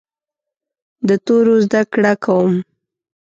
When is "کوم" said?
2.23-2.53